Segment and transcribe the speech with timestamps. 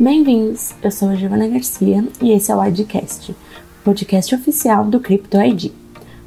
[0.00, 3.34] Bem-vindos, eu sou a Giovana Garcia e esse é o IDcast,
[3.82, 5.72] podcast oficial do Crypto ID,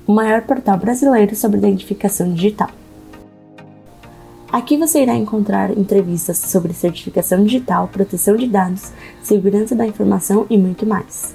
[0.05, 2.69] o maior portal brasileiro sobre identificação digital.
[4.51, 8.91] Aqui você irá encontrar entrevistas sobre certificação digital, proteção de dados,
[9.23, 11.33] segurança da informação e muito mais.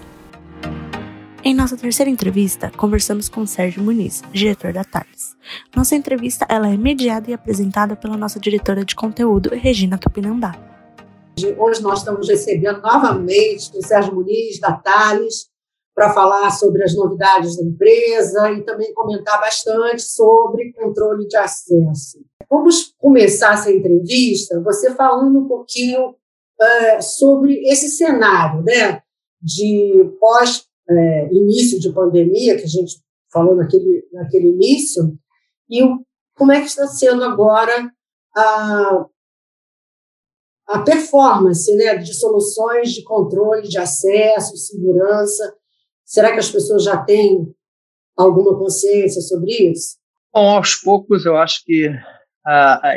[1.42, 5.34] Em nossa terceira entrevista, conversamos com Sérgio Muniz, diretor da Thales.
[5.74, 10.75] Nossa entrevista ela é mediada e apresentada pela nossa diretora de conteúdo, Regina Tupinambá.
[11.58, 15.50] Hoje nós estamos recebendo novamente o Sérgio Muniz, da Thales,
[15.94, 22.24] para falar sobre as novidades da empresa e também comentar bastante sobre controle de acesso.
[22.48, 26.14] Vamos começar essa entrevista você falando um pouquinho
[26.58, 29.02] é, sobre esse cenário né,
[29.40, 32.98] de pós-início é, de pandemia, que a gente
[33.30, 35.14] falou naquele, naquele início,
[35.68, 35.82] e
[36.34, 37.92] como é que está sendo agora
[38.34, 39.06] a,
[40.68, 45.54] a performance né, de soluções de controle de acesso, segurança.
[46.04, 47.54] Será que as pessoas já têm
[48.16, 49.96] alguma consciência sobre isso?
[50.32, 51.90] Bom, aos poucos eu acho que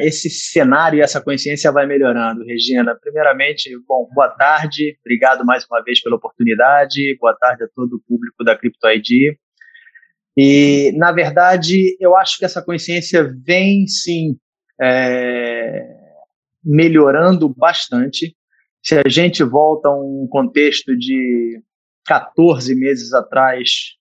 [0.02, 2.95] esse cenário e essa consciência vai melhorando, Regina.
[2.95, 8.02] Primeiramente, bom, boa tarde, obrigado mais uma vez pela oportunidade, boa tarde a todo o
[8.08, 9.36] público da Crypto ID.
[10.38, 14.38] E, na verdade, eu acho que essa consciência vem, sim,
[14.80, 15.98] é,
[16.70, 18.36] melhorando bastante.
[18.84, 21.59] Se a gente volta a um contexto de
[22.06, 23.95] 14 meses atrás,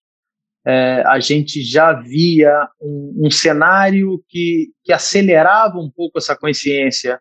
[0.66, 7.18] é, a gente já via um, um, cenário que, que acelerava um pouco essa consciência,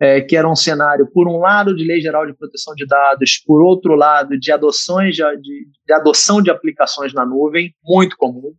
[0.00, 3.38] é, que era um cenário, por um lado, de lei geral de proteção de dados,
[3.46, 8.52] por outro lado, de, adoções de, de, adoção de aplicações na nuvem, muito comum.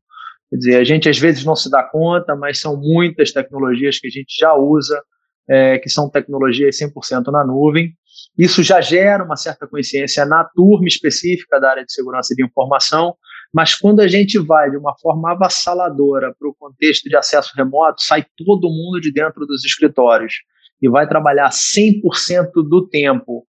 [0.49, 4.07] Quer dizer, a gente às vezes não se dá conta, mas são muitas tecnologias que
[4.07, 5.01] a gente já usa
[5.49, 7.93] é, que são tecnologias 100% na nuvem.
[8.37, 13.15] Isso já gera uma certa consciência na turma específica da área de segurança de informação,
[13.53, 18.01] mas quando a gente vai de uma forma avassaladora para o contexto de acesso remoto,
[18.01, 20.35] sai todo mundo de dentro dos escritórios
[20.81, 23.45] e vai trabalhar 100% do tempo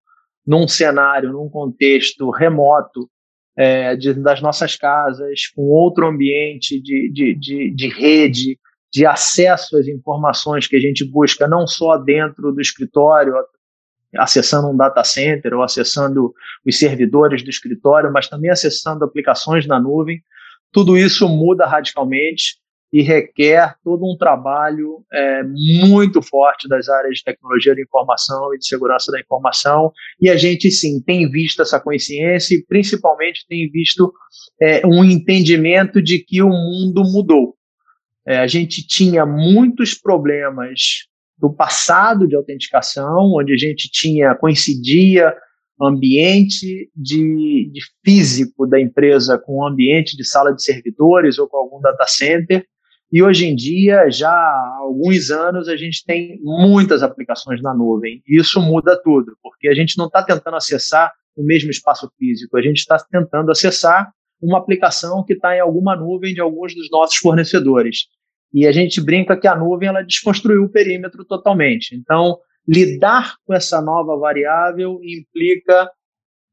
[0.46, 3.08] num cenário, num contexto remoto,
[3.56, 8.58] é, de, das nossas casas, com outro ambiente de, de, de, de rede,
[8.92, 13.32] de acesso às informações que a gente busca, não só dentro do escritório,
[14.16, 16.34] acessando um data center ou acessando
[16.66, 20.20] os servidores do escritório, mas também acessando aplicações na nuvem.
[20.70, 22.60] Tudo isso muda radicalmente
[22.92, 28.58] e requer todo um trabalho é, muito forte das áreas de tecnologia da informação e
[28.58, 29.90] de segurança da informação.
[30.20, 34.12] E a gente, sim, tem visto essa consciência e, principalmente, tem visto
[34.60, 37.56] é, um entendimento de que o mundo mudou.
[38.26, 45.34] É, a gente tinha muitos problemas do passado de autenticação, onde a gente tinha coincidia
[45.80, 51.56] ambiente de, de físico da empresa com o ambiente de sala de servidores ou com
[51.56, 52.64] algum data center.
[53.10, 58.22] E hoje em dia, já há alguns anos, a gente tem muitas aplicações na nuvem.
[58.26, 62.56] E isso muda tudo, porque a gente não está tentando acessar o mesmo espaço físico,
[62.56, 66.90] a gente está tentando acessar uma aplicação que está em alguma nuvem de alguns dos
[66.90, 68.08] nossos fornecedores.
[68.52, 71.94] E a gente brinca que a nuvem ela desconstruiu o perímetro totalmente.
[71.94, 72.38] Então,
[72.68, 75.88] lidar com essa nova variável implica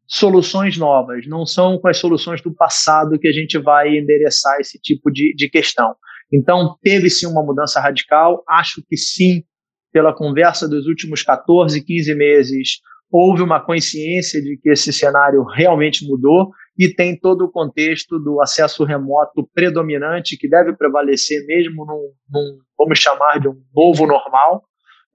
[0.07, 4.79] soluções novas, não são com as soluções do passado que a gente vai endereçar esse
[4.79, 5.95] tipo de, de questão.
[6.33, 9.44] Então, teve sim uma mudança radical, acho que sim,
[9.91, 12.79] pela conversa dos últimos 14, 15 meses,
[13.11, 18.41] houve uma consciência de que esse cenário realmente mudou e tem todo o contexto do
[18.41, 24.63] acesso remoto predominante que deve prevalecer mesmo num, num vamos chamar de um novo normal,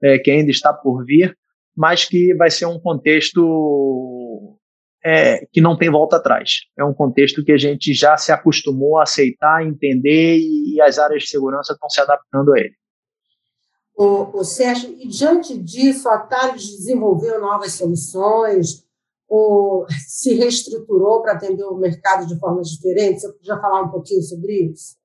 [0.03, 1.35] é, que ainda está por vir,
[1.75, 4.59] mas que vai ser um contexto
[5.03, 6.65] é, que não tem volta atrás.
[6.77, 11.23] É um contexto que a gente já se acostumou a aceitar, entender e, as áreas
[11.23, 12.75] de segurança estão se adaptando a ele.
[13.97, 18.84] O, o Sérgio, e diante disso, a Thales desenvolveu novas soluções,
[19.27, 23.21] ou se reestruturou para atender o mercado de forma diferente?
[23.21, 24.95] Você podia falar um pouquinho sobre isso?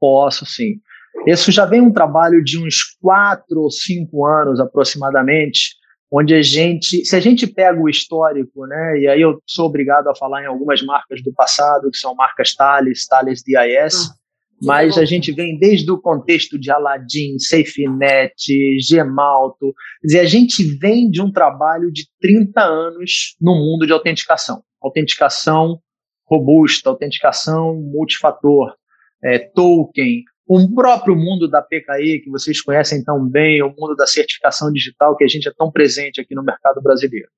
[0.00, 0.80] Posso, sim.
[1.26, 5.76] Isso já vem um trabalho de uns quatro ou cinco anos aproximadamente,
[6.10, 10.08] onde a gente, se a gente pega o histórico, né, e aí eu sou obrigado
[10.08, 14.21] a falar em algumas marcas do passado, que são marcas Thales, Thales DIS, ah
[14.62, 19.74] mas a gente vem desde o contexto de Aladdin, SafeNet, Gemalto.
[20.00, 24.62] Quer dizer, a gente vem de um trabalho de 30 anos no mundo de autenticação.
[24.80, 25.80] Autenticação
[26.24, 28.74] robusta, autenticação multifator,
[29.22, 34.06] é, token, o próprio mundo da PKI, que vocês conhecem tão bem, o mundo da
[34.06, 37.28] certificação digital, que a gente é tão presente aqui no mercado brasileiro.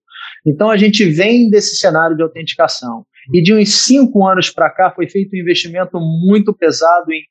[0.46, 3.06] Então a gente vem desse cenário de autenticação.
[3.32, 7.22] E de uns cinco anos para cá foi feito um investimento muito pesado em,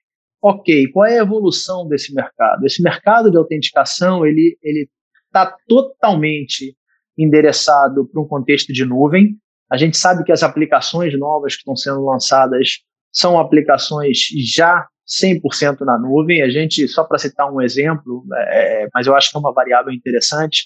[0.42, 2.66] ok, qual é a evolução desse mercado?
[2.66, 4.88] Esse mercado de autenticação ele ele
[5.28, 6.76] está totalmente
[7.18, 9.36] endereçado para um contexto de nuvem.
[9.72, 12.80] A gente sabe que as aplicações novas que estão sendo lançadas
[13.12, 14.18] são aplicações
[14.54, 16.42] já 100% na nuvem.
[16.42, 19.92] A gente, só para citar um exemplo, é, mas eu acho que é uma variável
[19.92, 20.66] interessante,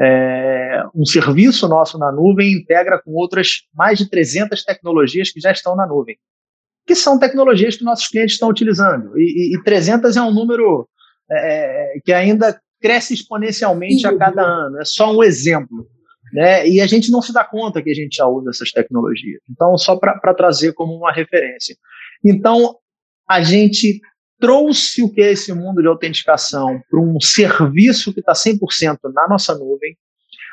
[0.00, 5.50] é, um serviço nosso na nuvem integra com outras mais de 300 tecnologias que já
[5.52, 6.18] estão na nuvem,
[6.86, 9.18] que são tecnologias que nossos clientes estão utilizando.
[9.18, 10.88] E, e, e 300 é um número
[11.30, 14.80] é, que ainda cresce exponencialmente a cada ano.
[14.80, 15.88] É só um exemplo.
[16.32, 16.68] Né?
[16.68, 19.40] E a gente não se dá conta que a gente já usa essas tecnologias.
[19.50, 21.76] Então, só para trazer como uma referência.
[22.24, 22.76] Então,
[23.28, 24.00] a gente
[24.38, 29.28] trouxe o que é esse mundo de autenticação para um serviço que está 100% na
[29.28, 29.96] nossa nuvem,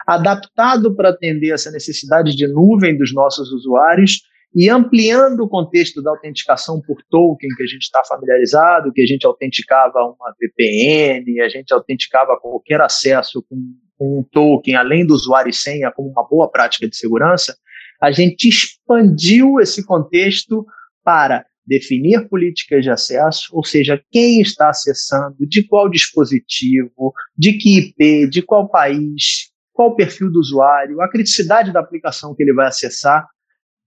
[0.07, 4.21] adaptado para atender essa necessidade de nuvem dos nossos usuários
[4.55, 9.05] e ampliando o contexto da autenticação por token que a gente está familiarizado, que a
[9.05, 13.55] gente autenticava uma VPN, a gente autenticava qualquer acesso com,
[13.99, 17.55] um token, além do usuário e senha, como uma boa prática de segurança,
[18.01, 20.65] a gente expandiu esse contexto
[21.03, 27.77] para definir políticas de acesso, ou seja, quem está acessando, de qual dispositivo, de que
[27.77, 32.53] IP, de qual país, qual o perfil do usuário, a criticidade da aplicação que ele
[32.53, 33.27] vai acessar.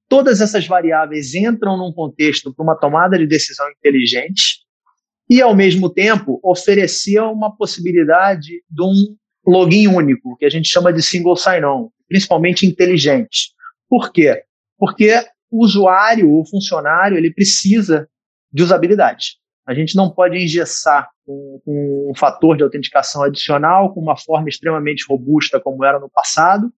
[0.09, 4.61] Todas essas variáveis entram num contexto para uma tomada de decisão inteligente
[5.29, 10.93] e, ao mesmo tempo, oferecer uma possibilidade de um login único, que a gente chama
[10.93, 13.53] de single sign-on, principalmente inteligente.
[13.89, 14.43] Por quê?
[14.79, 18.09] Porque o usuário, o funcionário, ele precisa
[18.53, 19.37] de usabilidade.
[19.67, 25.05] A gente não pode engessar um, um, fator de autenticação adicional com uma forma extremamente
[25.09, 26.73] robusta, como era no passado,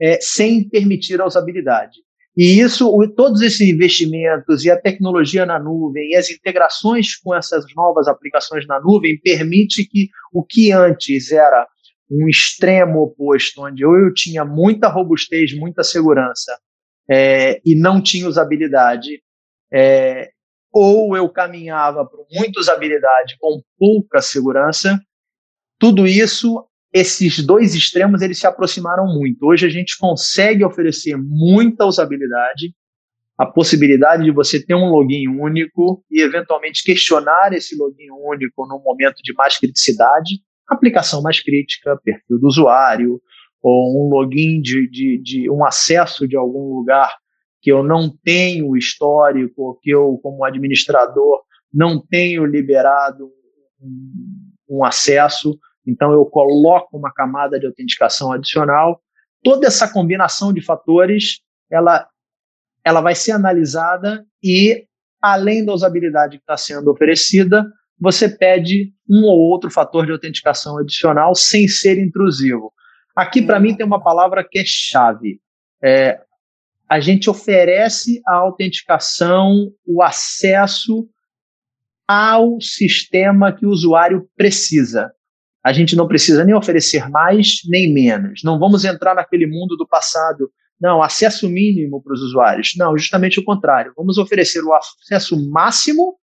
[0.00, 1.98] é, sem permitir a usabilidade.
[2.36, 7.64] E isso, todos esses investimentos e a tecnologia na nuvem e as integrações com essas
[7.76, 11.66] novas aplicações na nuvem permite que o que antes era
[12.10, 16.56] um extremo oposto, onde eu tinha muita robustez, muita segurança,
[17.10, 19.20] é, e não tinha usabilidade,
[19.72, 20.30] é,
[20.72, 25.00] ou eu caminhava para muita usabilidade com pouca segurança,
[25.76, 29.44] tudo isso, esses dois extremos, eles se aproximaram muito.
[29.44, 32.72] Hoje a gente consegue oferecer muita usabilidade,
[33.36, 38.78] a possibilidade de você ter um login único e eventualmente questionar esse login único no
[38.78, 43.20] momento de mais criticidade, aplicação mais crítica, perfil do usuário,
[43.62, 47.14] ou um login de, de, de um acesso de algum lugar
[47.60, 51.42] que eu não tenho histórico, que eu, como administrador,
[51.72, 53.30] não tenho liberado
[53.80, 59.00] um, um acesso, então eu coloco uma camada de autenticação adicional.
[59.42, 61.40] Toda essa combinação de fatores,
[61.70, 62.08] ela,
[62.84, 64.86] ela vai ser analisada e,
[65.20, 67.66] além da usabilidade que está sendo oferecida,
[67.98, 72.72] você pede um ou outro fator de autenticação adicional sem ser intrusivo.
[73.20, 75.42] Aqui, para mim, tem uma palavra que é chave.
[75.84, 76.22] É,
[76.88, 81.06] a gente oferece a autenticação, o acesso
[82.08, 85.12] ao sistema que o usuário precisa.
[85.62, 88.40] A gente não precisa nem oferecer mais nem menos.
[88.42, 90.50] Não vamos entrar naquele mundo do passado.
[90.80, 92.72] Não, acesso mínimo para os usuários.
[92.74, 93.92] Não, justamente o contrário.
[93.94, 96.16] Vamos oferecer o acesso máximo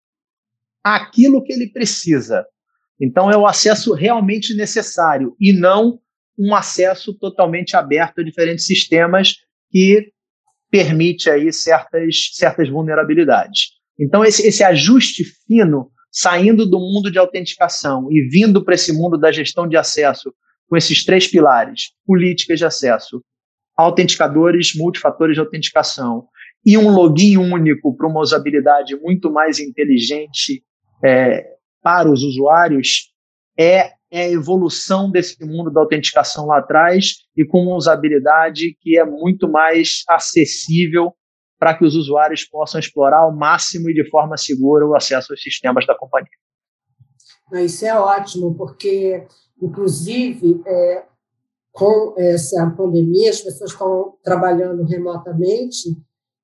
[0.82, 2.44] àquilo que ele precisa.
[3.00, 6.00] Então, é o acesso realmente necessário e não
[6.38, 9.36] um acesso totalmente aberto a diferentes sistemas
[9.70, 10.12] que
[10.70, 13.70] permite aí certas, certas vulnerabilidades.
[13.98, 19.18] Então, esse, esse ajuste fino, saindo do mundo de autenticação e vindo para esse mundo
[19.18, 20.32] da gestão de acesso,
[20.68, 23.22] com esses três pilares: políticas de acesso,
[23.76, 26.28] autenticadores, multifatores de autenticação
[26.64, 30.62] e um login único para uma usabilidade muito mais inteligente
[31.02, 31.44] é,
[31.82, 33.12] para os usuários,
[33.58, 39.04] é é evolução desse mundo da autenticação lá atrás e com uma usabilidade que é
[39.04, 41.12] muito mais acessível
[41.58, 45.42] para que os usuários possam explorar ao máximo e de forma segura o acesso aos
[45.42, 46.28] sistemas da companhia.
[47.64, 49.26] Isso é ótimo, porque,
[49.60, 51.04] inclusive, é,
[51.72, 55.96] com essa pandemia, as pessoas estão trabalhando remotamente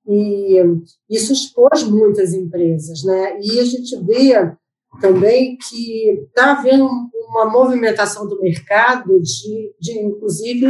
[0.06, 0.62] e
[1.08, 3.38] isso expôs muitas empresas, né?
[3.40, 4.56] E a gente vê
[5.00, 6.88] também que está havendo
[7.28, 10.66] uma movimentação do mercado de, de inclusive,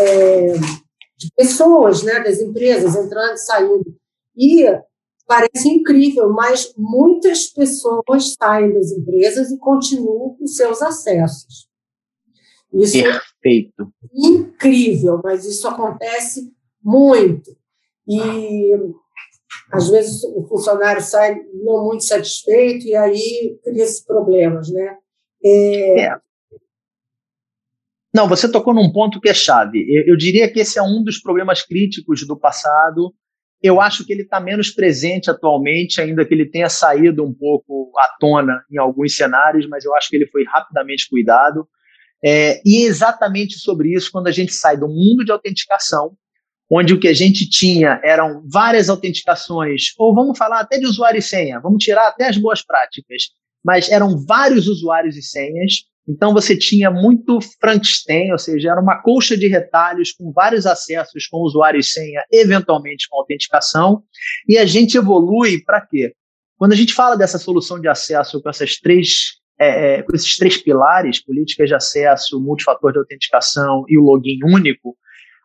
[0.00, 0.52] é,
[1.16, 3.96] de pessoas, né, das empresas entrando e saindo.
[4.36, 4.64] E
[5.26, 11.68] parece incrível, mas muitas pessoas saem das empresas e continuam com seus acessos.
[12.72, 13.82] Isso Perfeito.
[13.82, 17.56] É incrível, mas isso acontece muito.
[18.06, 18.72] E
[19.70, 24.96] às vezes o funcionário sai não muito satisfeito e aí cria-se problemas, né?
[25.44, 26.00] É...
[26.02, 26.16] é.
[28.14, 29.84] Não, você tocou num ponto que é chave.
[29.88, 33.14] Eu, eu diria que esse é um dos problemas críticos do passado.
[33.62, 37.92] Eu acho que ele está menos presente atualmente, ainda que ele tenha saído um pouco
[37.98, 41.68] à tona em alguns cenários, mas eu acho que ele foi rapidamente cuidado.
[42.24, 46.16] É, e é exatamente sobre isso quando a gente sai do mundo de autenticação
[46.70, 51.18] onde o que a gente tinha eram várias autenticações, ou vamos falar até de usuário
[51.18, 53.30] e senha, vamos tirar até as boas práticas,
[53.64, 59.02] mas eram vários usuários e senhas, então você tinha muito Frankenstein, ou seja, era uma
[59.02, 64.02] colcha de retalhos com vários acessos com usuário e senha, eventualmente com autenticação,
[64.48, 66.14] e a gente evolui para quê?
[66.56, 70.36] Quando a gente fala dessa solução de acesso com essas três é, é, com esses
[70.36, 74.96] três pilares, políticas de acesso, multifator de autenticação e o login único,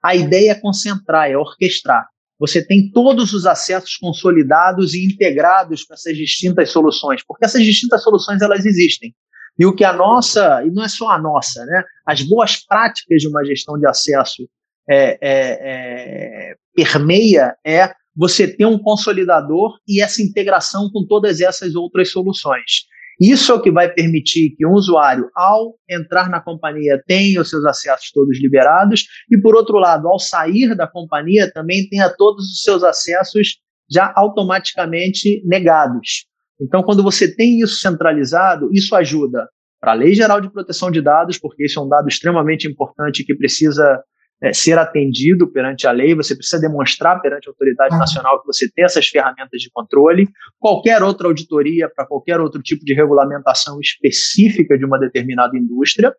[0.04, 2.06] a ideia é concentrar, é orquestrar.
[2.40, 8.04] Você tem todos os acessos consolidados e integrados com essas distintas soluções, porque essas distintas
[8.04, 9.16] soluções elas existem.
[9.58, 11.84] E o que a nossa, e não é só a nossa, né?
[12.06, 14.48] As boas práticas de uma gestão de acesso
[14.90, 21.76] é, é, é, permeia é você ter um consolidador e essa integração com todas essas
[21.76, 22.88] outras soluções.
[23.20, 27.50] Isso é o que vai permitir que um usuário, ao entrar na companhia, tenha os
[27.50, 32.46] seus acessos todos liberados e, por outro lado, ao sair da companhia, também tenha todos
[32.46, 33.58] os seus acessos
[33.90, 36.26] já automaticamente negados.
[36.60, 39.48] Então, quando você tem isso centralizado, isso ajuda
[39.80, 43.24] para a Lei Geral de Proteção de Dados, porque isso é um dado extremamente importante
[43.24, 44.02] que precisa
[44.44, 48.70] é, ser atendido perante a lei, você precisa demonstrar perante a autoridade nacional que você
[48.70, 50.28] tem essas ferramentas de controle.
[50.60, 56.14] Qualquer outra auditoria para qualquer outro tipo de regulamentação específica de uma determinada indústria.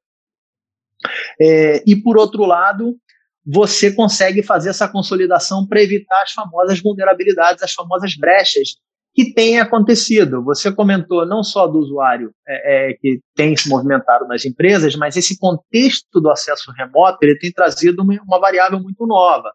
[1.39, 2.97] É, e, por outro lado,
[3.45, 8.79] você consegue fazer essa consolidação para evitar as famosas vulnerabilidades, as famosas brechas
[9.15, 10.43] que tem acontecido.
[10.43, 15.17] Você comentou não só do usuário é, é, que tem se movimentado nas empresas, mas
[15.17, 19.53] esse contexto do acesso remoto ele tem trazido uma, uma variável muito nova.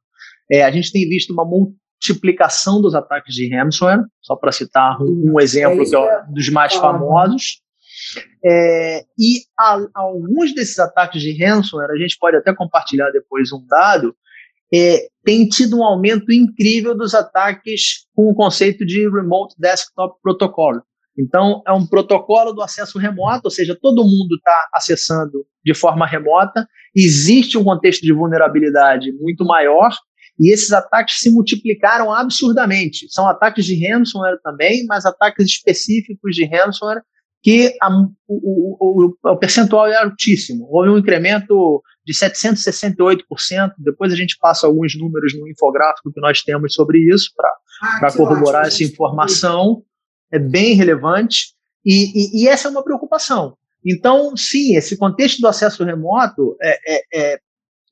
[0.49, 5.33] É, a gente tem visto uma multiplicação dos ataques de ransomware, só para citar um,
[5.33, 7.61] um exemplo que é um dos mais famosos.
[8.43, 13.65] É, e a, alguns desses ataques de ransomware, a gente pode até compartilhar depois um
[13.67, 14.15] dado,
[14.73, 20.81] é, tem tido um aumento incrível dos ataques com o conceito de Remote Desktop Protocol.
[21.17, 26.07] Então, é um protocolo do acesso remoto, ou seja, todo mundo está acessando de forma
[26.07, 29.91] remota, existe um contexto de vulnerabilidade muito maior,
[30.39, 33.07] e esses ataques se multiplicaram absurdamente.
[33.09, 37.01] São ataques de ransomware também, mas ataques específicos de ransomware
[37.41, 37.89] que a,
[38.27, 40.67] o, o, o, percentual é altíssimo.
[40.69, 43.23] Houve um incremento de 768%.
[43.77, 47.49] Depois a gente passa alguns números no infográfico que nós temos sobre isso para
[47.81, 49.83] ah, corroborar essa informação.
[50.31, 51.53] É bem relevante
[51.85, 53.55] e, e, e, essa é uma preocupação.
[53.85, 57.39] Então, sim, esse contexto do acesso remoto é, é, é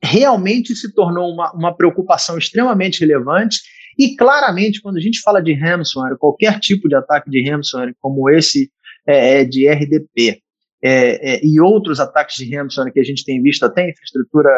[0.04, 3.60] realmente se tornou uma, uma preocupação extremamente relevante
[3.98, 8.30] e claramente, quando a gente fala de ransomware, qualquer tipo de ataque de ransomware, como
[8.30, 8.70] esse
[9.08, 10.42] é, é, de RDP
[10.84, 14.50] é, é, e outros ataques de ransomware que a gente tem visto até infraestrutura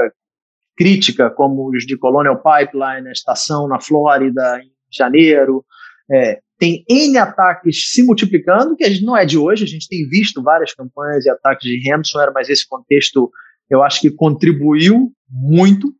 [0.75, 5.63] crítica, como os de Colonial Pipeline, a estação na Flórida, em janeiro,
[6.11, 9.87] é, tem N ataques se multiplicando, que a gente não é de hoje, a gente
[9.87, 13.31] tem visto várias campanhas e ataques de ransomware, mas esse contexto
[13.69, 15.93] eu acho que contribuiu muito.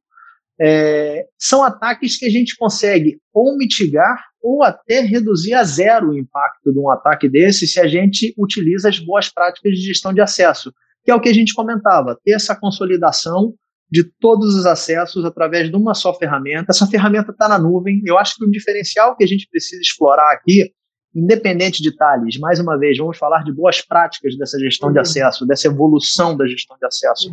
[0.59, 6.17] É, são ataques que a gente consegue ou mitigar ou até reduzir a zero o
[6.17, 10.22] impacto de um ataque desse se a gente utiliza as boas práticas de gestão de
[10.22, 13.53] acesso, que é o que a gente comentava, ter essa consolidação
[13.91, 16.67] de todos os acessos através de uma só ferramenta.
[16.69, 18.01] Essa ferramenta está na nuvem.
[18.05, 20.72] Eu acho que o diferencial que a gente precisa explorar aqui,
[21.15, 25.46] independente de Thales, mais uma vez, vamos falar de boas práticas dessa gestão de acesso,
[25.46, 27.31] dessa evolução da gestão de acesso.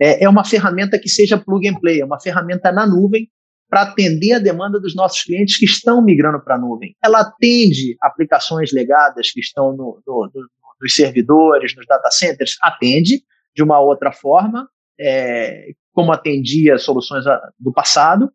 [0.00, 3.28] É, é uma ferramenta que seja plug and play, é uma ferramenta na nuvem
[3.72, 6.94] para atender a demanda dos nossos clientes que estão migrando para a nuvem.
[7.02, 10.46] Ela atende aplicações legadas que estão no, no, no,
[10.78, 13.22] nos servidores, nos data centers, atende
[13.56, 14.68] de uma outra forma,
[15.00, 17.24] é, como atendia soluções
[17.58, 18.30] do passado.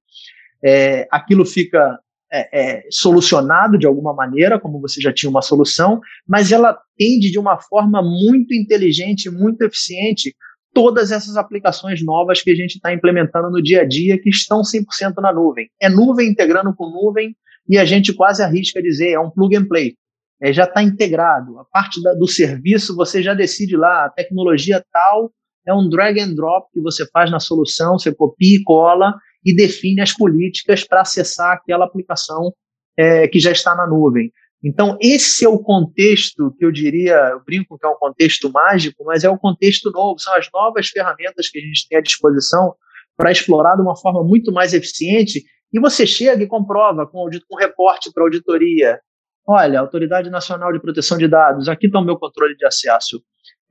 [0.65, 1.99] É, aquilo fica
[2.33, 7.29] é, é, solucionado de alguma maneira, como você já tinha uma solução, mas ela atende
[7.29, 10.35] de uma forma muito inteligente, muito eficiente
[10.77, 14.61] todas essas aplicações novas que a gente está implementando no dia a dia que estão
[14.61, 15.67] 100% na nuvem.
[15.81, 17.35] É nuvem integrando com nuvem
[17.67, 19.95] e a gente quase arrisca dizer, é um plug and play.
[20.39, 21.57] É, já está integrado.
[21.57, 25.31] A parte da, do serviço, você já decide lá, a tecnologia tal
[25.65, 29.55] é um drag and drop que você faz na solução, você copia e cola e
[29.55, 32.53] define as políticas para acessar aquela aplicação
[32.95, 34.31] é, que já está na nuvem.
[34.63, 39.03] Então, esse é o contexto que eu diria, eu brinco que é um contexto mágico,
[39.05, 42.75] mas é o contexto novo, são as novas ferramentas que a gente tem à disposição
[43.15, 45.43] para explorar de uma forma muito mais eficiente.
[45.71, 48.99] E você chega e comprova com, com reporte para auditoria.
[49.47, 53.21] Olha, Autoridade Nacional de Proteção de Dados, aqui está o meu controle de acesso.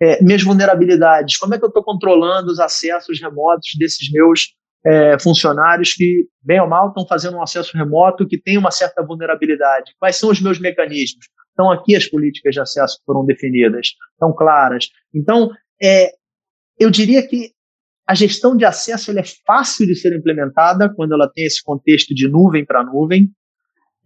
[0.01, 4.55] É, minhas vulnerabilidades, como é que eu estou controlando os acessos remotos desses meus
[4.87, 9.05] é, funcionários que, bem ou mal, estão fazendo um acesso remoto que tem uma certa
[9.05, 9.93] vulnerabilidade.
[9.99, 11.27] Quais são os meus mecanismos?
[11.53, 14.89] Então, aqui as políticas de acesso foram definidas, estão claras.
[15.13, 15.51] Então,
[15.83, 16.13] é,
[16.79, 17.51] eu diria que
[18.07, 22.29] a gestão de acesso é fácil de ser implementada quando ela tem esse contexto de
[22.29, 23.29] nuvem para nuvem.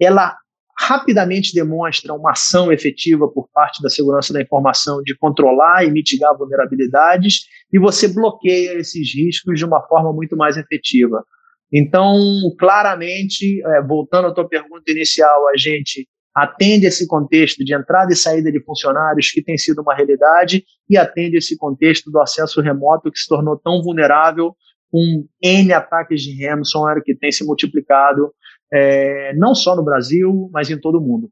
[0.00, 0.34] Ela
[0.80, 6.36] rapidamente demonstra uma ação efetiva por parte da segurança da informação de controlar e mitigar
[6.36, 11.22] vulnerabilidades e você bloqueia esses riscos de uma forma muito mais efetiva.
[11.70, 12.18] Então,
[12.58, 18.16] claramente, é, voltando à tua pergunta inicial, a gente atende esse contexto de entrada e
[18.16, 23.10] saída de funcionários que tem sido uma realidade e atende esse contexto do acesso remoto
[23.12, 24.54] que se tornou tão vulnerável
[24.90, 28.32] com N ataques de ransomware que tem se multiplicado
[28.72, 31.30] é, não só no Brasil, mas em todo o mundo.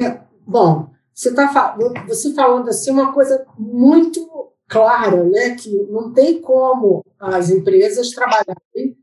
[0.00, 6.40] É, bom, você está você falando assim uma coisa muito clara, né, que não tem
[6.40, 8.96] como as empresas trabalharem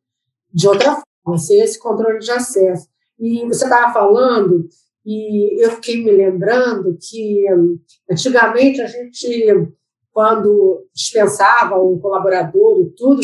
[0.53, 2.87] de outra forma, sem esse controle de acesso.
[3.17, 4.67] E você estava falando,
[5.05, 7.45] e eu fiquei me lembrando que
[8.09, 9.47] antigamente a gente,
[10.11, 13.21] quando dispensava um colaborador e tudo,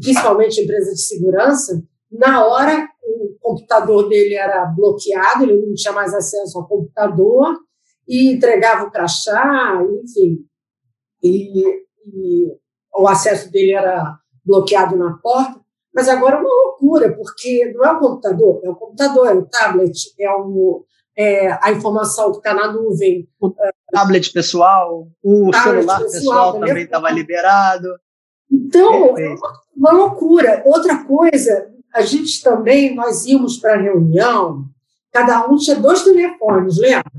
[0.00, 1.82] principalmente empresa de segurança,
[2.18, 7.56] na hora o computador dele era bloqueado, ele não tinha mais acesso ao computador
[8.08, 10.44] e entregava o crachá, enfim.
[11.22, 11.68] E,
[12.06, 12.52] e
[12.94, 15.60] o acesso dele era bloqueado na porta.
[15.94, 19.46] Mas agora é uma loucura, porque não é o computador, é o computador, é o
[19.46, 20.84] tablet, é, o,
[21.16, 23.26] é a informação que está na nuvem.
[23.40, 23.50] O
[23.90, 27.88] tablet pessoal, o celular pessoal, pessoal também estava liberado.
[28.52, 29.34] Então, é
[29.74, 30.62] uma loucura.
[30.66, 34.66] Outra coisa, a gente também, nós íamos para a reunião,
[35.10, 37.10] cada um tinha dois telefones, lembra?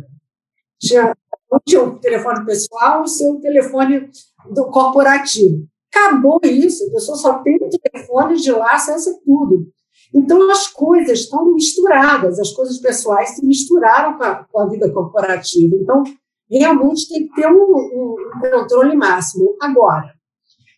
[0.79, 1.17] Tinha,
[1.51, 4.07] um tinha o telefone pessoal e o seu telefone
[4.51, 5.67] do corporativo.
[5.91, 9.67] Acabou isso, a pessoa só tem o telefone de lá, acessa tudo.
[10.13, 14.91] Então, as coisas estão misturadas, as coisas pessoais se misturaram com a, com a vida
[14.91, 15.75] corporativa.
[15.75, 16.03] Então,
[16.47, 19.57] realmente tem que ter um, um, um controle máximo.
[19.59, 20.13] Agora,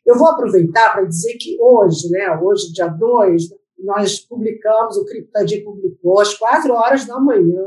[0.06, 5.64] eu vou aproveitar para dizer que hoje, né, hoje, dia 2, nós publicamos, o Criptadia
[5.64, 7.66] publicou, às quatro horas da manhã,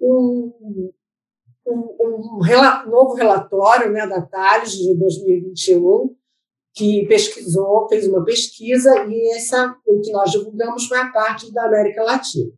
[0.00, 0.92] um,
[1.66, 6.14] um, um novo relatório né, da Thales de 2021,
[6.74, 11.66] que pesquisou, fez uma pesquisa, e essa, o que nós divulgamos foi a parte da
[11.66, 12.52] América Latina.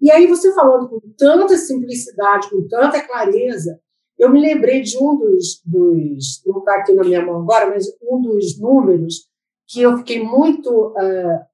[0.00, 3.80] E aí, você falando com tanta simplicidade, com tanta clareza,
[4.18, 7.86] eu me lembrei de um dos, dos não está aqui na minha mão agora, mas
[8.02, 9.28] um dos números
[9.68, 11.46] que eu fiquei muito uh,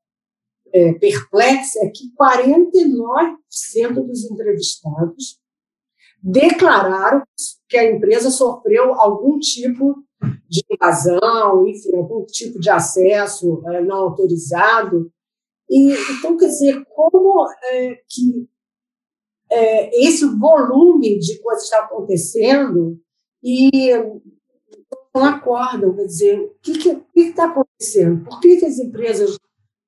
[0.73, 5.39] é, perplexa é que 49% dos entrevistados
[6.23, 7.23] declararam
[7.69, 10.03] que a empresa sofreu algum tipo
[10.49, 15.11] de invasão, enfim, algum tipo de acesso é, não autorizado.
[15.69, 18.49] E, então, quer dizer, como é, que
[19.51, 22.99] é, esse volume de coisas está acontecendo
[23.43, 23.91] e
[25.15, 28.25] não acordam, quer dizer, que está acontecendo?
[28.25, 29.37] Por que, que as empresas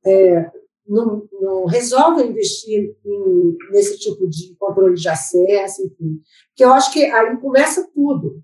[0.04, 0.50] é,
[0.86, 6.20] não, não, resolvem investir em, nesse tipo de controle de acesso, enfim?
[6.48, 8.42] Porque eu acho que aí começa tudo.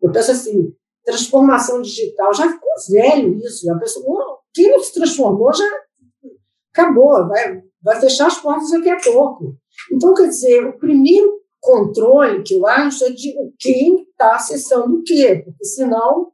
[0.00, 5.52] Eu penso assim, transformação digital, já ficou velho isso, a pessoa, quem não se transformou
[5.52, 5.64] já
[6.72, 9.56] acabou, vai, vai fechar as portas daqui a pouco.
[9.92, 15.02] Então, quer dizer, o primeiro controle que eu acho é de quem está acessando o
[15.02, 16.32] quê, porque senão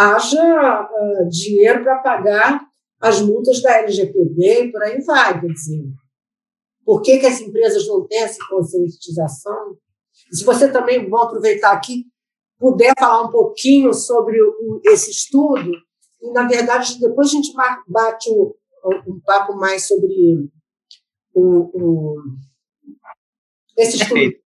[0.00, 2.60] haja uh, dinheiro para pagar
[3.00, 5.84] as multas da LGPD e por aí vai, quer dizer.
[6.84, 9.76] Por que, que as empresas não têm essa conscientização?
[10.32, 12.04] Se você também, vou aproveitar aqui,
[12.58, 15.72] puder falar um pouquinho sobre o, esse estudo,
[16.22, 17.52] e, na verdade, depois a gente
[17.86, 18.52] bate um,
[19.06, 20.50] um papo mais sobre
[21.34, 22.16] o, o
[23.76, 24.40] esse estudo.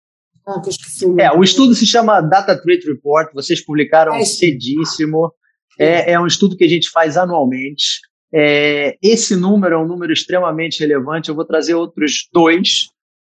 [0.44, 5.32] Ah, o é, o estudo se chama Data Threat Report, vocês publicaram é cedíssimo.
[5.78, 8.00] É, é um estudo que a gente faz anualmente.
[8.34, 11.28] É, esse número é um número extremamente relevante.
[11.28, 12.88] Eu vou trazer outros dois,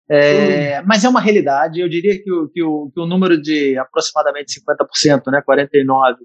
[0.09, 1.79] é, mas é uma realidade.
[1.79, 6.15] Eu diria que o, que o, que o número de aproximadamente 50%, né, 49%,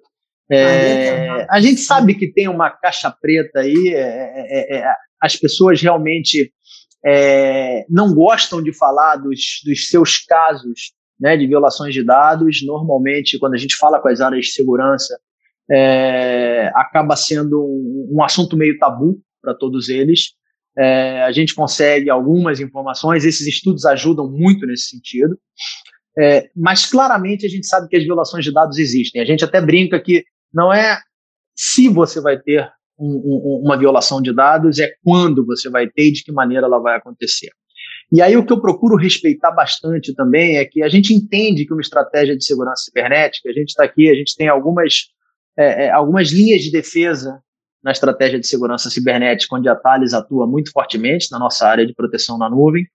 [0.50, 5.36] É, a gente sabe que tem uma caixa preta aí, é, é, é, é as
[5.36, 6.52] pessoas realmente
[7.04, 12.64] é, não gostam de falar dos, dos seus casos né, de violações de dados.
[12.64, 15.18] Normalmente, quando a gente fala com as áreas de segurança,
[16.74, 17.62] acaba sendo
[18.10, 20.32] um, assunto meio tabu para todos eles.
[21.26, 25.38] a gente consegue algumas informações, esses estudos ajudam muito nesse sentido.
[26.18, 29.22] É, mas claramente a gente sabe que as violações de dados existem.
[29.22, 30.98] A gente até brinca que não é
[31.54, 36.08] se você vai ter um, um, uma violação de dados, é quando você vai ter
[36.08, 37.50] e de que maneira ela vai acontecer.
[38.10, 41.72] E aí o que eu procuro respeitar bastante também é que a gente entende que
[41.72, 45.08] uma estratégia de segurança cibernética, a gente está aqui, a gente tem algumas,
[45.58, 47.42] é, é, algumas linhas de defesa
[47.82, 51.94] na estratégia de segurança cibernética, onde a Thales atua muito fortemente na nossa área de
[51.94, 52.86] proteção na nuvem.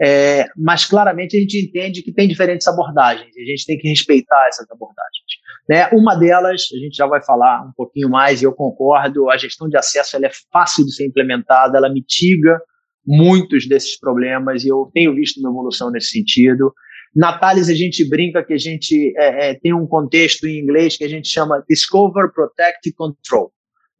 [0.00, 3.88] É, mas claramente a gente entende que tem diferentes abordagens e a gente tem que
[3.88, 5.24] respeitar essas abordagens.
[5.68, 5.88] Né?
[5.88, 9.68] Uma delas, a gente já vai falar um pouquinho mais, e eu concordo, a gestão
[9.68, 12.60] de acesso ela é fácil de ser implementada, ela mitiga
[13.04, 16.72] muitos desses problemas e eu tenho visto uma evolução nesse sentido.
[17.14, 20.96] Na Thales, a gente brinca que a gente é, é, tem um contexto em inglês
[20.96, 23.52] que a gente chama Discover, Protect e Control.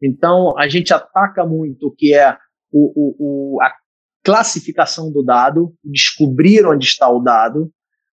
[0.03, 2.37] Então, a gente ataca muito o que é
[2.71, 3.73] o, o, o, a
[4.23, 7.71] classificação do dado, descobrir onde está o dado,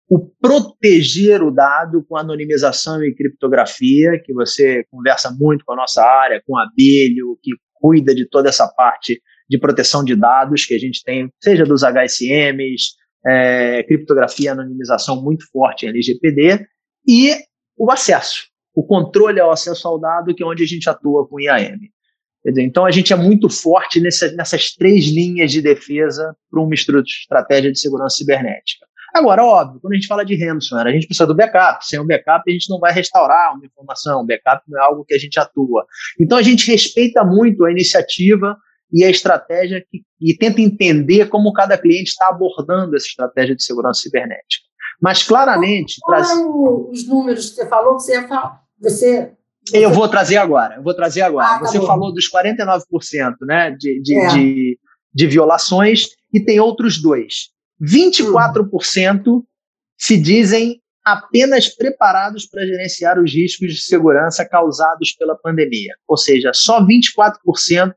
[0.08, 6.04] o proteger o dado com anonimização e criptografia, que você conversa muito com a nossa
[6.04, 10.74] área, com a Bilho, que cuida de toda essa parte de proteção de dados que
[10.74, 16.66] a gente tem, seja dos HSMs, é, criptografia anonimização muito forte em LGPD,
[17.08, 17.36] e
[17.78, 21.40] o acesso, o controle ao acesso ao dado, que é onde a gente atua com
[21.40, 21.80] IAM.
[22.46, 26.76] Dizer, então, a gente é muito forte nessa, nessas três linhas de defesa para uma
[26.76, 28.86] estratégia de segurança cibernética.
[29.16, 31.84] Agora, óbvio, quando a gente fala de ransomware, a gente precisa do backup.
[31.88, 34.22] Sem o backup, a gente não vai restaurar uma informação.
[34.22, 35.86] O backup não é algo que a gente atua.
[36.20, 38.56] Então, a gente respeita muito a iniciativa
[38.96, 43.62] e a estratégia que, e tenta entender como cada cliente está abordando essa estratégia de
[43.62, 44.64] segurança cibernética.
[45.02, 45.98] Mas, claramente...
[46.00, 46.40] Qual, qual traz...
[46.92, 48.62] os números que você falou que você ia falar?
[48.82, 49.34] Você
[49.74, 51.48] eu vou trazer agora, eu vou trazer agora.
[51.48, 51.88] Ah, tá Você bom.
[51.88, 52.82] falou dos 49%
[53.42, 54.28] né, de, de, é.
[54.28, 54.80] de,
[55.14, 57.50] de, violações e tem outros dois.
[57.82, 59.44] 24% hum.
[59.98, 65.96] se dizem apenas preparados para gerenciar os riscos de segurança causados pela pandemia.
[66.08, 67.94] Ou seja, só 24%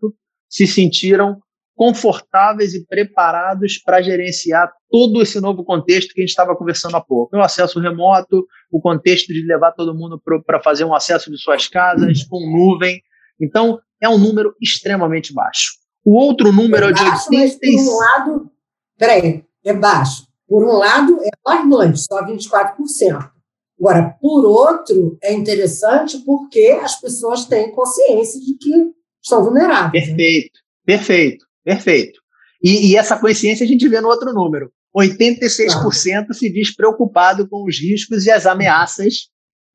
[0.49, 1.41] se sentiram
[1.79, 7.01] confortáveis e preparados para gerenciar todo esse novo contexto que a gente estava conversando há
[7.01, 7.37] pouco.
[7.37, 11.69] O acesso remoto, o contexto de levar todo mundo para fazer um acesso de suas
[11.69, 13.01] casas com nuvem.
[13.41, 15.75] Então, é um número extremamente baixo.
[16.05, 17.59] O outro número é, é baixo, de 80...
[17.63, 18.51] Mas por um lado,
[18.99, 20.27] peraí, é baixo.
[20.49, 23.31] Por um lado, é alarmante, só 24%.
[23.79, 28.98] Agora, por outro, é interessante porque as pessoas têm consciência de que
[29.29, 30.07] estão vulneráveis.
[30.07, 30.97] Perfeito, né?
[30.97, 31.49] perfeito.
[31.69, 32.21] Perfeito.
[32.62, 34.73] E, e, essa consciência a gente vê no outro número.
[34.97, 39.29] 86% se diz preocupado com os riscos e as ameaças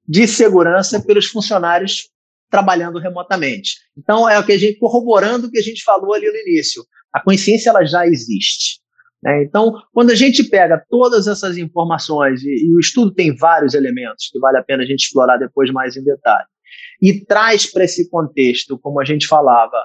[0.08, 2.10] de segurança pelos funcionários
[2.50, 3.76] trabalhando remotamente.
[3.98, 6.84] Então, é o que a gente, corroborando o que a gente falou ali no início.
[7.14, 8.82] A consciência ela já existe.
[9.22, 9.44] Né?
[9.44, 14.30] Então, quando a gente pega todas essas informações, e, e o estudo tem vários elementos
[14.32, 16.48] que vale a pena a gente explorar depois mais em detalhe,
[17.02, 19.78] e traz para esse contexto, como a gente falava,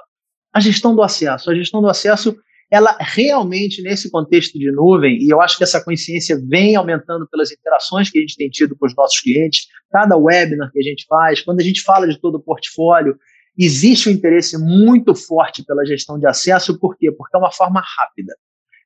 [0.53, 1.51] a gestão do acesso.
[1.51, 2.35] A gestão do acesso,
[2.71, 7.51] ela realmente, nesse contexto de nuvem, e eu acho que essa consciência vem aumentando pelas
[7.51, 11.05] interações que a gente tem tido com os nossos clientes, cada webinar que a gente
[11.07, 13.17] faz, quando a gente fala de todo o portfólio,
[13.57, 17.11] existe um interesse muito forte pela gestão de acesso, por quê?
[17.11, 18.33] Porque é uma forma rápida.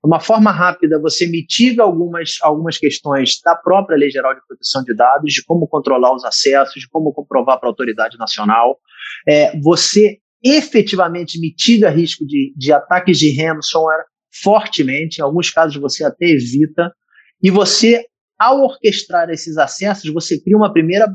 [0.04, 4.94] Uma forma rápida, você mitiga algumas, algumas questões da própria Lei Geral de Proteção de
[4.94, 8.78] Dados, de como controlar os acessos, de como comprovar para a autoridade nacional.
[9.26, 14.04] É, você efetivamente mitiga risco de, de ataques de ransomware
[14.44, 16.94] fortemente, em alguns casos você até evita,
[17.42, 18.06] e você,
[18.38, 21.08] ao orquestrar esses acessos, você cria uma primeira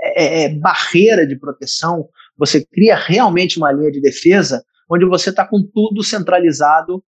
[0.00, 5.28] é, é, é barreira de proteção, você cria realmente uma linha de defesa, onde você
[5.28, 7.04] está com tudo centralizado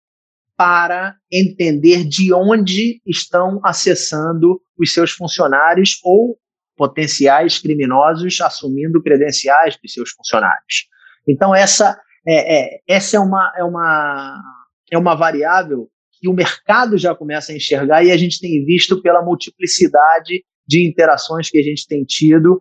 [0.59, 6.37] para entender de onde estão acessando os seus funcionários ou
[6.77, 10.88] potenciais criminosos assumindo credenciais dos seus funcionários.
[11.29, 14.42] Então, essa é, é, essa é uma, é, uma,
[14.90, 15.88] é uma variável
[16.21, 20.88] que o mercado já começa a enxergar e a gente tem visto pela multiplicidade de
[20.88, 22.61] interações que a gente tem tido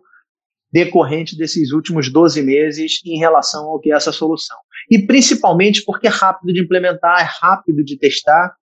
[0.72, 4.56] decorrente desses últimos 12 meses em relação ao que é essa solução.
[4.90, 8.54] E principalmente porque é rápido de implementar, é rápido de testar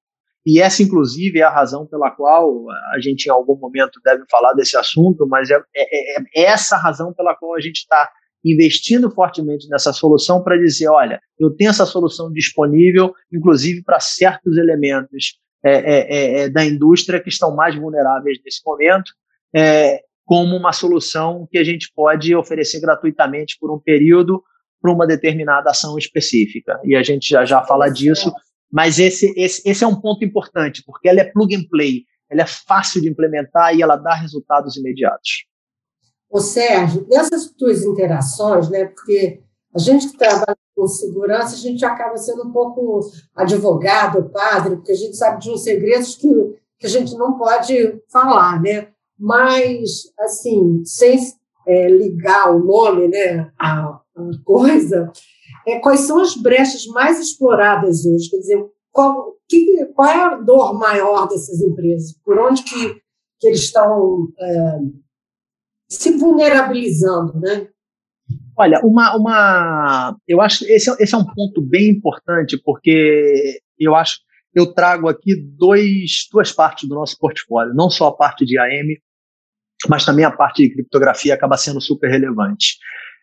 [0.47, 4.53] e essa, inclusive, é a razão pela qual a gente, em algum momento, deve falar
[4.53, 8.09] desse assunto, mas é, é, é essa razão pela qual a gente está
[8.45, 14.57] investindo fortemente nessa solução para dizer: olha, eu tenho essa solução disponível, inclusive para certos
[14.57, 19.11] elementos é, é, é, é, da indústria que estão mais vulneráveis nesse momento,
[19.53, 24.43] é, como uma solução que a gente pode oferecer gratuitamente por um período
[24.83, 26.79] para uma determinada ação específica.
[26.85, 28.33] E a gente já já fala disso,
[28.71, 32.43] mas esse, esse, esse é um ponto importante, porque ela é plug and play, ela
[32.43, 35.47] é fácil de implementar e ela dá resultados imediatos.
[36.29, 39.41] Ô Sérgio, nessas tuas interações, né, porque
[39.73, 43.01] a gente que trabalha com segurança, a gente acaba sendo um pouco
[43.35, 46.29] advogado, padre, porque a gente sabe de uns segredos que,
[46.81, 48.89] que a gente não pode falar, né?
[49.19, 51.19] Mas, assim, sem
[51.67, 54.01] é, ligar o nome né, à,
[54.45, 55.11] coisa,
[55.67, 58.31] é, quais são as brechas mais exploradas hoje?
[58.31, 62.15] Quer dizer, qual, que, qual é a dor maior dessas empresas?
[62.25, 62.95] Por onde que,
[63.41, 64.79] que eles estão é,
[65.89, 67.69] se vulnerabilizando, né?
[68.59, 73.95] Olha, uma, uma, eu acho esse, é, esse é um ponto bem importante porque eu
[73.95, 74.19] acho
[74.57, 78.99] eu trago aqui dois, duas partes do nosso portfólio, não só a parte de AM,
[79.89, 82.77] mas também a parte de criptografia acaba sendo super relevante.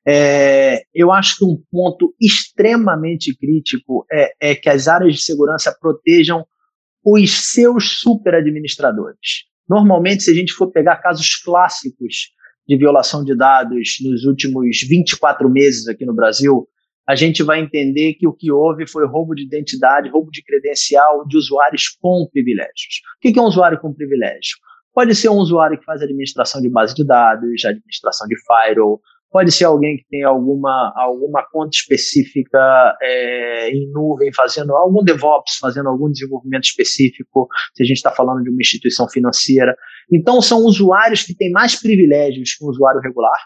[0.05, 5.75] É, eu acho que um ponto extremamente crítico é, é, que as áreas de segurança
[5.79, 6.45] protejam
[7.05, 9.45] os seus superadministradores.
[9.67, 12.31] Normalmente, se a gente for pegar casos clássicos
[12.67, 16.67] de violação de dados nos últimos 24 meses aqui no Brasil,
[17.07, 21.25] a gente vai entender que o que houve foi roubo de identidade, roubo de credencial
[21.27, 23.01] de usuários com privilégios.
[23.17, 24.57] O que é um usuário com privilégio?
[24.93, 29.01] Pode ser um usuário que faz administração de base de dados, administração de firewall,
[29.33, 35.57] pode ser alguém que tem alguma, alguma conta específica é, em nuvem, fazendo algum DevOps,
[35.59, 39.75] fazendo algum desenvolvimento específico, se a gente está falando de uma instituição financeira.
[40.11, 43.39] Então, são usuários que têm mais privilégios que um usuário regular.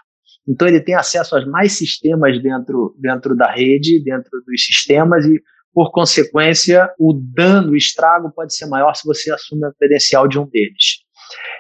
[0.45, 5.41] Então, ele tem acesso a mais sistemas dentro, dentro da rede, dentro dos sistemas, e,
[5.73, 10.37] por consequência, o dano, o estrago pode ser maior se você assume a credencial de
[10.37, 11.06] um deles.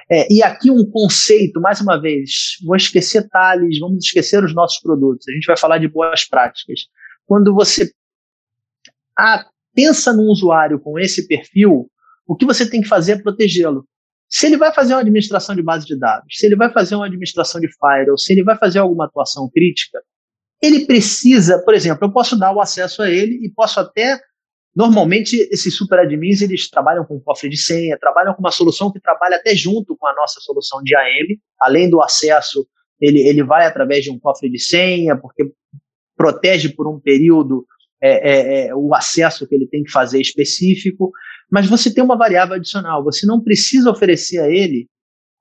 [0.09, 4.79] É, e aqui um conceito, mais uma vez, vou esquecer Thales, vamos esquecer os nossos
[4.79, 6.81] produtos, a gente vai falar de boas práticas.
[7.25, 7.91] Quando você
[9.73, 11.89] pensa num usuário com esse perfil,
[12.25, 13.85] o que você tem que fazer é protegê-lo.
[14.29, 17.05] Se ele vai fazer uma administração de base de dados, se ele vai fazer uma
[17.05, 20.01] administração de firewall, se ele vai fazer alguma atuação crítica,
[20.61, 24.19] ele precisa, por exemplo, eu posso dar o acesso a ele e posso até
[24.77, 28.99] Normalmente, esses super admins, eles trabalham com cofre de senha, trabalham com uma solução que
[28.99, 32.63] trabalha até junto com a nossa solução de AM, além do acesso,
[33.01, 35.51] ele, ele vai através de um cofre de senha, porque
[36.15, 37.65] protege por um período
[37.99, 41.11] é, é, é, o acesso que ele tem que fazer específico,
[41.51, 44.87] mas você tem uma variável adicional, você não precisa oferecer a ele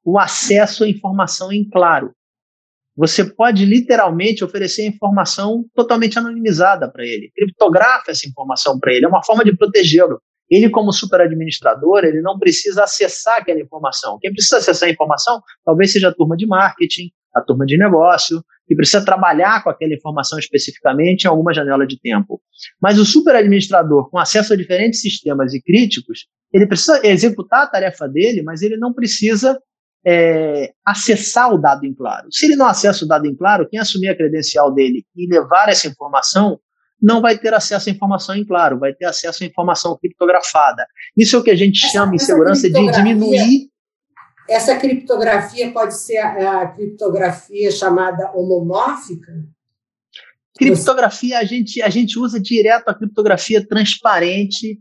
[0.03, 2.11] o acesso à informação em claro.
[2.97, 9.09] Você pode literalmente oferecer informação totalmente anonimizada para ele, criptografa essa informação para ele, é
[9.09, 10.21] uma forma de protegê-lo.
[10.49, 14.17] Ele, como superadministrador, ele não precisa acessar aquela informação.
[14.21, 18.43] Quem precisa acessar a informação talvez seja a turma de marketing, a turma de negócio,
[18.67, 22.41] que precisa trabalhar com aquela informação especificamente em alguma janela de tempo.
[22.81, 28.09] Mas o superadministrador, com acesso a diferentes sistemas e críticos, ele precisa executar a tarefa
[28.09, 29.59] dele, mas ele não precisa
[30.07, 32.29] é, acessar o dado em claro.
[32.31, 35.69] Se ele não acessa o dado em claro, quem assumir a credencial dele e levar
[35.69, 36.61] essa informação
[37.03, 40.87] não vai ter acesso à informação em claro, vai ter acesso à informação criptografada.
[41.17, 43.69] Isso é o que a gente essa, chama em segurança de diminuir.
[44.49, 49.33] Essa criptografia pode ser a, a criptografia chamada homomórfica?
[50.57, 54.81] Criptografia, a gente, a gente usa direto a criptografia transparente,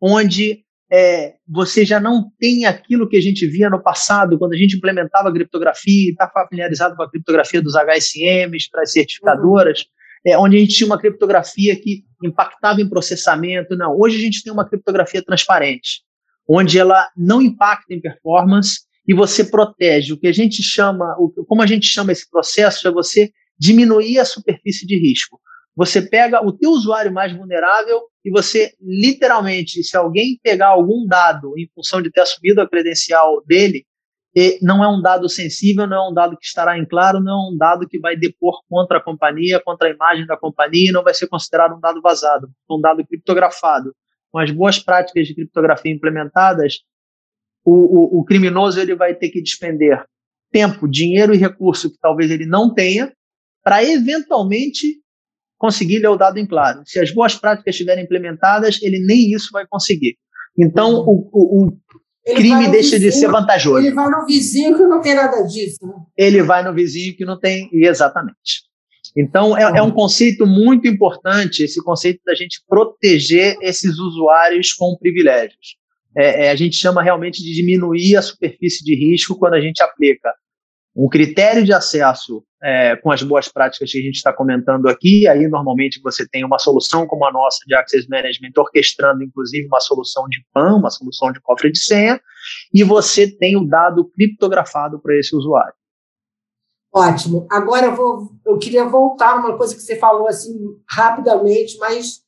[0.00, 0.63] onde
[0.96, 4.76] é, você já não tem aquilo que a gente via no passado, quando a gente
[4.76, 10.32] implementava a criptografia, está familiarizado com a criptografia dos HSMs para as certificadoras, uhum.
[10.32, 13.76] é, onde a gente tinha uma criptografia que impactava em processamento.
[13.76, 16.02] Não, hoje a gente tem uma criptografia transparente,
[16.48, 20.12] onde ela não impacta em performance e você protege.
[20.12, 21.12] O que a gente chama,
[21.48, 25.40] como a gente chama esse processo, é você diminuir a superfície de risco.
[25.76, 31.52] Você pega o teu usuário mais vulnerável e você, literalmente, se alguém pegar algum dado
[31.58, 33.84] em função de ter assumido a credencial dele,
[34.62, 37.52] não é um dado sensível, não é um dado que estará em claro, não é
[37.52, 41.14] um dado que vai depor contra a companhia, contra a imagem da companhia, não vai
[41.14, 43.94] ser considerado um dado vazado, um dado criptografado.
[44.32, 46.80] Com as boas práticas de criptografia implementadas,
[47.64, 50.04] o, o, o criminoso ele vai ter que despender
[50.50, 53.12] tempo, dinheiro e recurso que talvez ele não tenha
[53.62, 55.03] para eventualmente
[55.58, 56.82] conseguir ler o dado em claro.
[56.84, 60.16] Se as boas práticas estiverem implementadas, ele nem isso vai conseguir.
[60.58, 63.78] Então, o, o, o crime deixa vizinho, de ser vantajoso.
[63.78, 65.78] Ele vai no vizinho que não tem nada disso.
[65.82, 65.94] Né?
[66.16, 67.68] Ele vai no vizinho que não tem.
[67.72, 68.64] Exatamente.
[69.16, 74.96] Então, é, é, um conceito muito importante, esse conceito da gente proteger esses usuários com
[74.98, 75.76] privilégios.
[76.16, 79.82] É, é, a gente chama realmente de diminuir a superfície de risco quando a gente
[79.82, 80.32] aplica
[80.96, 85.26] um critério de acesso é, com as boas práticas que a gente está comentando aqui.
[85.26, 89.80] Aí, normalmente, você tem uma solução como a nossa de Access Management, orquestrando, inclusive, uma
[89.80, 92.20] solução de PAN, uma solução de cofre de senha,
[92.72, 95.74] e você tem o dado criptografado para esse usuário.
[96.92, 97.44] Ótimo.
[97.50, 100.54] Agora eu, vou, eu queria voltar uma coisa que você falou assim
[100.88, 102.20] rapidamente, mas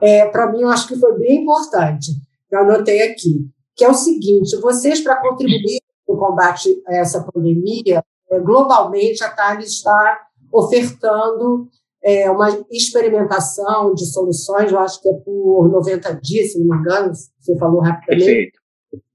[0.00, 2.12] é, para mim eu acho que foi bem importante.
[2.48, 8.04] Eu anotei aqui, que é o seguinte: vocês para contribuir no combate a essa pandemia,
[8.40, 10.20] globalmente a Thales está
[10.52, 11.68] ofertando
[12.02, 16.82] é, uma experimentação de soluções, eu acho que é por 90 dias, se não me
[16.82, 18.24] engano, você falou rapidamente.
[18.24, 18.60] Perfeito.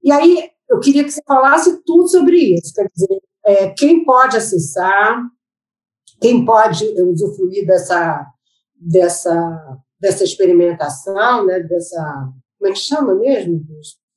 [0.02, 4.36] E aí eu queria que você falasse tudo sobre isso, quer dizer, é, quem pode
[4.36, 5.22] acessar,
[6.20, 8.26] quem pode usufruir dessa,
[8.74, 12.30] dessa, dessa experimentação, né, dessa.
[12.58, 13.64] Como é que chama mesmo?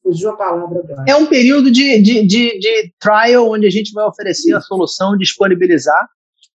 [0.04, 1.06] Fugiu a palavra agora.
[1.08, 5.18] É um período de, de, de, de trial onde a gente vai oferecer a solução,
[5.18, 6.08] disponibilizar,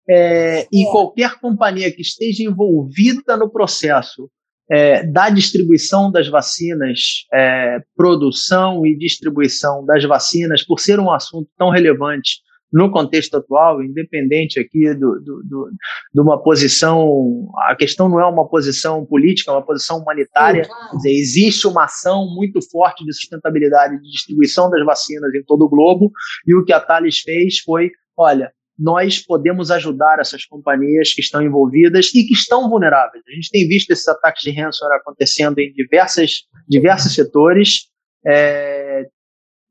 [0.08, 0.90] é, e é.
[0.90, 4.30] qualquer companhia que esteja envolvida no processo
[4.70, 11.48] é, da distribuição das vacinas, é, produção e distribuição das vacinas, por ser um assunto
[11.58, 12.40] tão relevante
[12.72, 15.70] no contexto atual, independente aqui do, do, do,
[16.14, 20.66] de uma posição, a questão não é uma posição política, é uma posição humanitária.
[20.94, 25.68] Dizer, existe uma ação muito forte de sustentabilidade de distribuição das vacinas em todo o
[25.68, 26.10] globo,
[26.46, 31.42] e o que a Thales fez foi: olha, nós podemos ajudar essas companhias que estão
[31.42, 33.22] envolvidas e que estão vulneráveis.
[33.28, 37.90] A gente tem visto esses ataques de ransomware acontecendo em diversas, diversos setores,
[38.26, 39.06] é,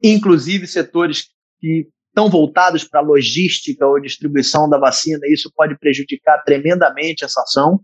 [0.03, 1.25] inclusive setores
[1.59, 7.41] que estão voltados para a logística ou distribuição da vacina, isso pode prejudicar tremendamente essa
[7.41, 7.79] ação.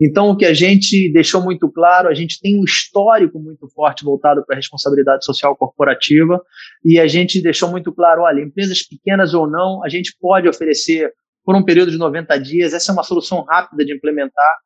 [0.00, 4.04] Então, o que a gente deixou muito claro, a gente tem um histórico muito forte
[4.04, 6.40] voltado para a responsabilidade social corporativa,
[6.84, 11.12] e a gente deixou muito claro: olha, empresas pequenas ou não, a gente pode oferecer
[11.44, 14.56] por um período de 90 dias, essa é uma solução rápida de implementar,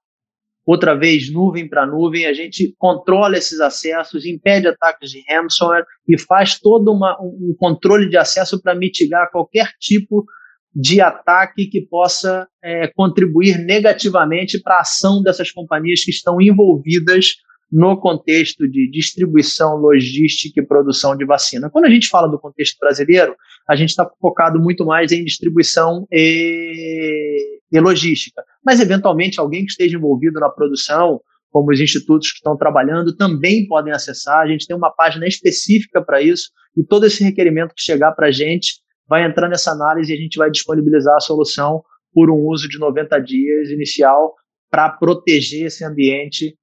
[0.66, 6.18] outra vez nuvem para nuvem, a gente controla esses acessos, impede ataques de ransomware e
[6.18, 10.26] faz todo uma, um controle de acesso para mitigar qualquer tipo
[10.74, 17.36] de ataque que possa é, contribuir negativamente para a ação dessas companhias que estão envolvidas
[17.70, 21.68] no contexto de distribuição, logística e produção de vacina.
[21.68, 23.34] Quando a gente fala do contexto brasileiro,
[23.68, 28.42] a gente está focado muito mais em distribuição e, e logística.
[28.64, 33.66] Mas, eventualmente, alguém que esteja envolvido na produção, como os institutos que estão trabalhando, também
[33.66, 34.40] podem acessar.
[34.40, 38.28] A gente tem uma página específica para isso e todo esse requerimento que chegar para
[38.28, 38.74] a gente
[39.08, 42.78] vai entrar nessa análise e a gente vai disponibilizar a solução por um uso de
[42.78, 44.34] 90 dias inicial
[44.70, 46.56] para proteger esse ambiente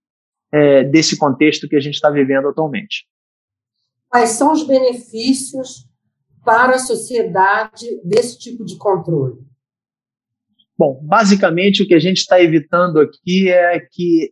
[0.53, 3.07] é, desse contexto que a gente está vivendo atualmente.
[4.07, 5.87] Quais são os benefícios
[6.45, 9.39] para a sociedade desse tipo de controle?
[10.77, 14.31] Bom, basicamente o que a gente está evitando aqui é que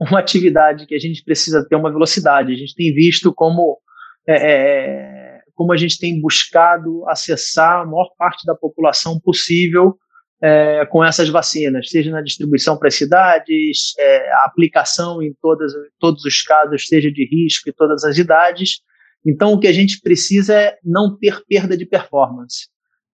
[0.00, 2.52] uma atividade que a gente precisa ter uma velocidade.
[2.52, 3.78] A gente tem visto como,
[4.26, 9.96] é, é como a gente tem buscado acessar a maior parte da população possível
[10.42, 15.72] é, com essas vacinas, seja na distribuição para as cidades, é, a aplicação em todas,
[15.98, 18.80] todos os casos, seja de risco e todas as idades.
[19.24, 22.68] Então, o que a gente precisa é não ter perda de performance.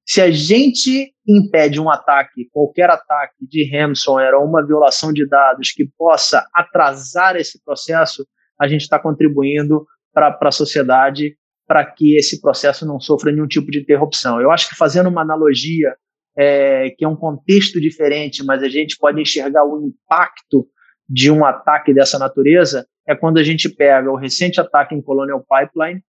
[0.09, 5.73] Se a gente impede um ataque, qualquer ataque de ransomware ou uma violação de dados
[5.73, 8.25] que possa atrasar esse processo,
[8.61, 9.85] a gente está contribuindo
[10.15, 11.37] para a sociedade
[11.67, 14.41] para que esse processo não sofra nenhum tipo de interrupção.
[14.41, 15.97] Eu acho que fazendo uma analogia
[16.37, 20.67] é, que é um contexto diferente, mas a gente pode enxergar o impacto
[21.09, 25.45] de um ataque dessa natureza, é quando a gente pega o recente ataque em Colonial
[25.45, 26.03] Pipeline,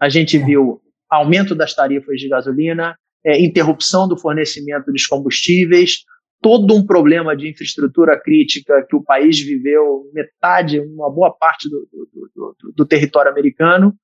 [0.00, 0.80] a gente viu
[1.10, 6.04] aumento das tarifas de gasolina, é, interrupção do fornecimento dos combustíveis,
[6.40, 11.88] todo um problema de infraestrutura crítica que o país viveu, metade, uma boa parte do,
[11.90, 13.94] do, do, do território americano,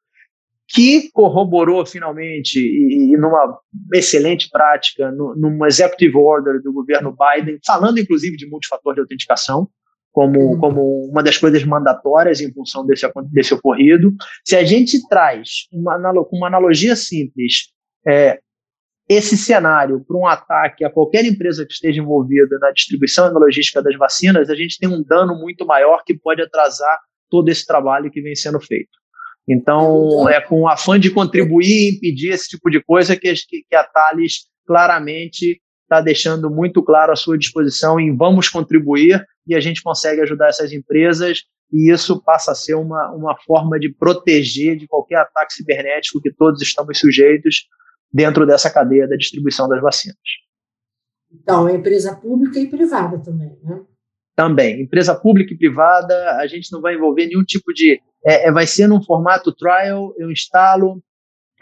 [0.73, 3.59] que corroborou finalmente, e, e numa
[3.93, 9.69] excelente prática, no, numa executive order do governo Biden, falando inclusive de multifator de autenticação,
[10.13, 10.59] como, uhum.
[10.59, 14.13] como uma das coisas mandatórias em função desse, desse ocorrido.
[14.45, 15.97] Se a gente traz uma,
[16.33, 17.73] uma analogia simples,
[18.07, 18.39] é,
[19.09, 23.41] esse cenário para um ataque a qualquer empresa que esteja envolvida na distribuição e na
[23.41, 26.97] logística das vacinas, a gente tem um dano muito maior que pode atrasar
[27.29, 29.00] todo esse trabalho que vem sendo feito.
[29.53, 33.83] Então, é com afã de contribuir e impedir esse tipo de coisa que, que a
[33.83, 39.83] Thales claramente está deixando muito claro a sua disposição em vamos contribuir e a gente
[39.83, 41.43] consegue ajudar essas empresas
[41.73, 46.33] e isso passa a ser uma, uma forma de proteger de qualquer ataque cibernético que
[46.33, 47.67] todos estamos sujeitos
[48.13, 50.17] dentro dessa cadeia da distribuição das vacinas.
[51.33, 53.81] Então, é empresa pública e privada também, né?
[54.41, 54.81] Também.
[54.81, 58.01] Empresa pública e privada, a gente não vai envolver nenhum tipo de.
[58.25, 60.99] É, é, vai ser num formato trial, eu instalo,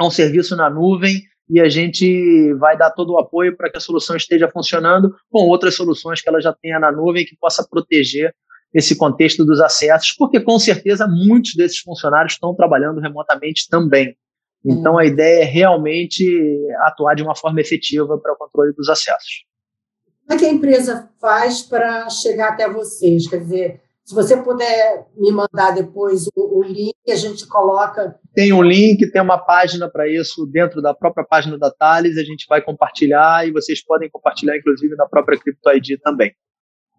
[0.00, 3.78] é um serviço na nuvem e a gente vai dar todo o apoio para que
[3.78, 7.66] a solução esteja funcionando com outras soluções que ela já tenha na nuvem que possa
[7.68, 8.32] proteger
[8.72, 14.16] esse contexto dos acessos, porque com certeza muitos desses funcionários estão trabalhando remotamente também.
[14.64, 14.98] Então hum.
[14.98, 16.24] a ideia é realmente
[16.82, 19.47] atuar de uma forma efetiva para o controle dos acessos.
[20.28, 23.26] Como é que a empresa faz para chegar até vocês?
[23.26, 28.14] Quer dizer, se você puder me mandar depois o, o, link, a gente coloca.
[28.34, 32.22] Tem um link, tem uma página para isso dentro da própria página da Thales, a
[32.22, 36.34] gente vai compartilhar e vocês podem compartilhar, inclusive, na própria CryptoID também.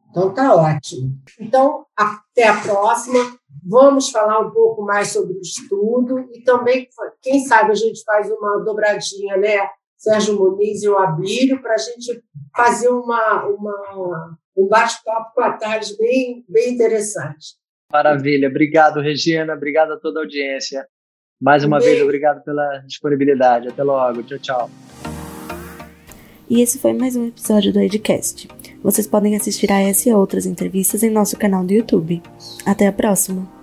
[0.10, 1.16] Então tá ótimo.
[1.40, 3.38] Então, até a próxima.
[3.64, 6.88] Vamos falar um pouco mais sobre o estudo e também,
[7.22, 9.70] quem sabe, a gente faz uma dobradinha, né?
[10.00, 12.24] Sérgio Muniz e o Abílio, para a gente
[12.56, 17.56] fazer uma, uma um bate-papo com a Thales bem, bem interessante.
[17.92, 18.48] Maravilha.
[18.48, 19.54] Obrigado, Regina.
[19.54, 20.88] Obrigado a toda a audiência.
[21.42, 23.68] Mais uma vez, obrigado pela disponibilidade.
[23.68, 24.24] Até logo.
[24.24, 24.70] Tchau, tchau.
[26.50, 28.48] E esse foi mais um episódio do Edcast.
[28.82, 32.22] Vocês podem assistir a essa e outras entrevistas em nosso canal do YouTube.
[32.66, 33.59] Até a próxima!